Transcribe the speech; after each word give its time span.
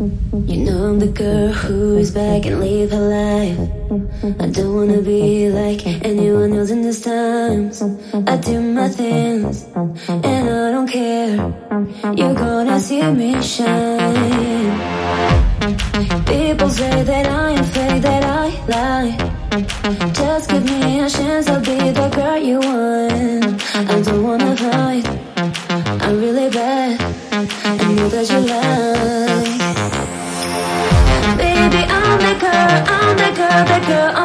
You 0.00 0.56
know 0.64 0.86
I'm 0.86 0.98
the 0.98 1.08
girl 1.08 1.52
who 1.52 1.98
is 1.98 2.10
back 2.10 2.46
and 2.46 2.58
live 2.58 2.90
her 2.90 3.06
life. 3.20 3.58
I 4.40 4.46
don't 4.48 4.74
wanna 4.74 5.02
be 5.02 5.50
like 5.50 5.86
anyone 5.86 6.54
else 6.54 6.70
in 6.70 6.80
these 6.80 7.02
times. 7.02 7.82
I 8.26 8.38
do 8.38 8.62
my 8.62 8.88
things 8.88 9.66
and 9.74 10.48
I 10.48 10.70
don't 10.72 10.88
care. 10.88 11.36
You're 12.16 12.32
gonna 12.32 12.80
see 12.80 13.02
me 13.12 13.42
shine. 13.42 14.72
People 16.24 16.70
say 16.70 17.02
that 17.02 17.26
I 17.26 17.50
am 17.50 17.64
fake, 17.64 18.00
that 18.00 18.24
I 18.24 18.46
lie. 18.72 20.12
Just 20.14 20.48
give 20.48 20.64
me 20.64 21.00
a 21.00 21.10
chance, 21.10 21.46
I'll 21.46 21.60
be 21.60 21.76
the 21.90 22.08
girl 22.08 22.38
you 22.38 22.58
want. 22.58 23.62
I 23.76 24.00
don't 24.00 24.22
wanna 24.22 24.56
fight, 24.56 25.06
I'm 26.00 26.18
really 26.18 26.48
bad. 26.48 26.98
I 27.82 27.92
know 27.92 28.08
that 28.08 28.30
you 28.30 28.40
like. 28.48 29.19
The 33.60 33.78
girl, 33.86 34.19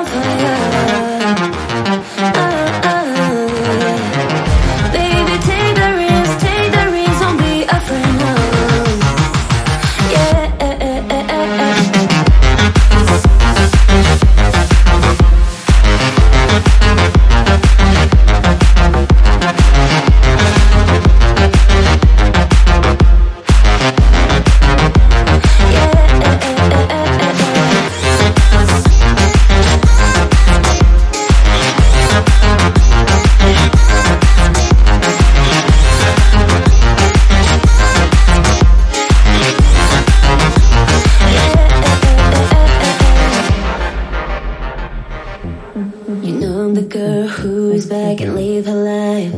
is 47.43 47.85
back 47.87 48.21
and 48.21 48.35
live 48.35 48.65
her 48.65 48.73
life. 48.73 49.33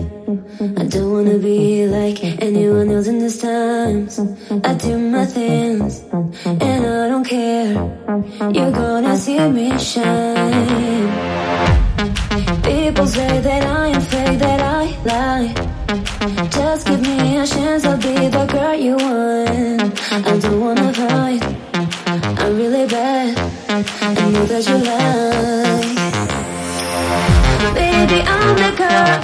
I 0.77 0.83
don't 0.85 1.11
wanna 1.11 1.37
be 1.39 1.87
like 1.87 2.23
anyone 2.23 2.89
else 2.91 3.07
in 3.07 3.19
these 3.19 3.39
times. 3.39 4.19
I 4.63 4.73
do 4.75 4.97
my 4.97 5.25
things 5.25 6.03
and 6.45 6.85
I 6.85 7.07
don't 7.07 7.23
care. 7.23 7.73
You're 8.53 8.71
gonna 8.71 9.17
see 9.17 9.39
me 9.49 9.77
shine. 9.79 11.07
People 12.63 13.07
say 13.07 13.41
that 13.41 13.63
I 13.63 13.87
am 13.87 14.01
fake, 14.01 14.39
that 14.39 14.61
I 14.61 14.83
lie. 15.11 15.53
Just 16.49 16.87
give 16.87 17.01
me 17.01 17.37
a 17.37 17.47
chance, 17.47 17.83
I'll 17.85 17.97
be 17.97 18.27
the 18.27 18.45
girl 18.45 18.75
you 18.75 18.95
want. 18.95 19.99
I 20.11 20.37
don't 20.39 20.59
wanna 20.59 20.93
fight, 20.93 21.43
I'm 22.41 22.57
really 22.57 22.85
bad. 22.87 23.37
I 23.69 24.29
know 24.29 24.45
that 24.45 24.67
you 24.67 24.77
like. 24.77 25.06
Baby, 27.97 28.21
I'm 28.27 28.55
the 28.55 28.77
girl, 28.77 29.16